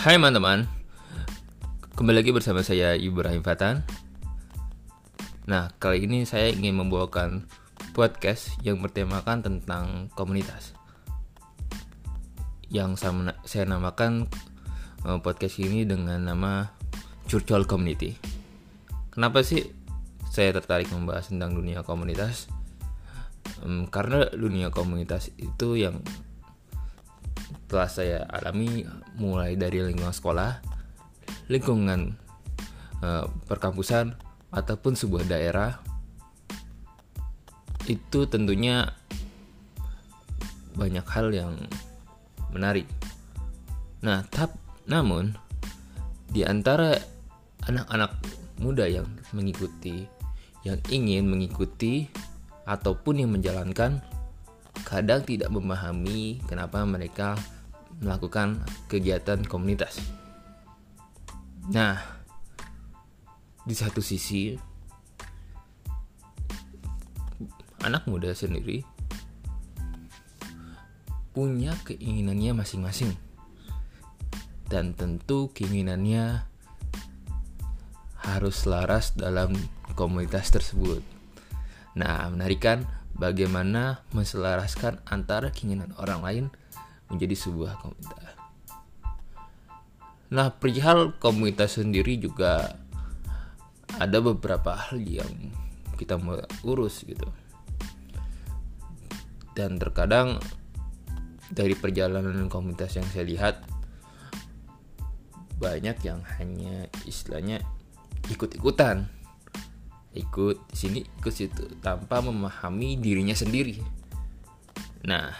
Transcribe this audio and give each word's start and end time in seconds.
Hai 0.00 0.16
teman-teman. 0.16 0.64
Kembali 1.92 2.24
lagi 2.24 2.32
bersama 2.32 2.64
saya 2.64 2.96
Ibrahim 2.96 3.44
Fatan. 3.44 3.84
Nah 5.44 5.76
kali 5.76 6.08
ini 6.08 6.24
saya 6.24 6.48
ingin 6.48 6.80
membawakan 6.80 7.44
podcast 7.92 8.48
yang 8.64 8.80
bertemakan 8.80 9.44
tentang 9.44 10.08
komunitas. 10.16 10.72
Yang 12.72 13.04
saya, 13.44 13.68
namakan 13.68 14.24
uh, 15.04 15.20
podcast 15.20 15.60
ini 15.60 15.84
dengan 15.84 16.32
nama 16.32 16.72
Curcol 17.28 17.68
Community. 17.68 18.16
Kenapa 19.12 19.44
sih 19.44 19.68
saya 20.32 20.56
tertarik 20.56 20.88
membahas 20.88 21.28
tentang 21.28 21.52
dunia 21.52 21.84
komunitas? 21.84 22.48
Karena 23.92 24.32
dunia 24.32 24.72
komunitas 24.72 25.28
itu 25.36 25.76
yang 25.76 26.00
telah 27.70 27.86
saya 27.86 28.26
alami 28.26 28.82
mulai 29.14 29.54
dari 29.54 29.78
lingkungan 29.86 30.10
sekolah, 30.10 30.58
lingkungan 31.46 32.18
uh, 32.98 33.30
perkampusan 33.46 34.18
ataupun 34.50 34.98
sebuah 34.98 35.30
daerah 35.30 35.78
itu 37.86 38.26
tentunya 38.26 38.90
banyak 40.74 41.06
hal 41.06 41.30
yang 41.30 41.54
menarik. 42.50 42.90
Nah, 44.02 44.26
tap 44.26 44.50
namun 44.90 45.38
di 46.26 46.42
antara 46.42 46.98
anak-anak 47.70 48.18
muda 48.58 48.90
yang 48.90 49.06
mengikuti, 49.30 50.10
yang 50.66 50.82
ingin 50.90 51.30
mengikuti 51.30 52.10
ataupun 52.66 53.22
yang 53.22 53.30
menjalankan 53.30 54.02
kadang 54.82 55.22
tidak 55.22 55.50
memahami 55.54 56.42
kenapa 56.50 56.82
mereka 56.82 57.38
melakukan 58.00 58.64
kegiatan 58.88 59.44
komunitas. 59.44 60.00
Nah, 61.70 62.00
di 63.62 63.76
satu 63.76 64.00
sisi 64.00 64.56
anak 67.84 68.08
muda 68.08 68.32
sendiri 68.32 68.84
punya 71.30 71.76
keinginannya 71.86 72.52
masing-masing. 72.56 73.14
Dan 74.70 74.94
tentu 74.94 75.50
keinginannya 75.50 76.46
harus 78.22 78.62
selaras 78.62 79.18
dalam 79.18 79.50
komunitas 79.98 80.54
tersebut. 80.54 81.02
Nah, 81.98 82.30
menarikan 82.30 82.86
bagaimana 83.18 84.06
menselaraskan 84.14 85.02
antara 85.10 85.50
keinginan 85.50 85.90
orang 85.98 86.20
lain 86.22 86.44
menjadi 87.10 87.34
sebuah 87.34 87.82
komunitas. 87.82 88.32
Nah, 90.30 90.54
perihal 90.54 91.18
komunitas 91.18 91.82
sendiri 91.82 92.14
juga 92.16 92.78
ada 93.98 94.18
beberapa 94.22 94.78
hal 94.78 95.02
yang 95.02 95.50
kita 95.98 96.14
mau 96.16 96.38
urus 96.62 97.02
gitu. 97.02 97.26
Dan 99.58 99.76
terkadang 99.82 100.38
dari 101.50 101.74
perjalanan 101.74 102.46
komunitas 102.46 102.94
yang 102.94 103.04
saya 103.10 103.26
lihat 103.26 103.54
banyak 105.58 105.98
yang 106.06 106.22
hanya 106.38 106.88
istilahnya 107.04 107.60
ikut-ikutan 108.32 109.04
ikut 110.10 110.58
sini 110.74 111.06
ikut 111.06 111.34
situ 111.34 111.70
tanpa 111.78 112.18
memahami 112.22 112.98
dirinya 112.98 113.34
sendiri. 113.34 113.78
Nah, 115.06 115.30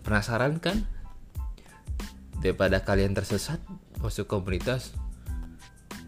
penasaran 0.00 0.56
kan? 0.56 0.88
Daripada 2.40 2.80
kalian 2.80 3.12
tersesat 3.12 3.60
masuk 4.00 4.26
komunitas, 4.26 4.96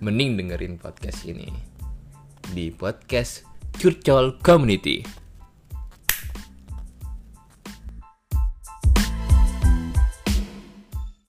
mending 0.00 0.40
dengerin 0.40 0.80
podcast 0.80 1.28
ini 1.28 1.52
di 2.50 2.72
podcast 2.72 3.44
Curcol 3.76 4.40
Community. 4.40 5.23